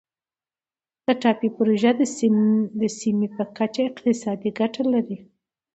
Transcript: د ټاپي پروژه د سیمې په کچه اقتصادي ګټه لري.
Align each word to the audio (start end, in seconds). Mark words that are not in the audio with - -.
د 1.05 1.07
ټاپي 1.21 1.49
پروژه 1.57 1.91
د 2.81 2.85
سیمې 3.01 3.27
په 3.37 3.43
کچه 3.57 3.81
اقتصادي 3.89 4.49
ګټه 4.59 4.83
لري. 4.93 5.17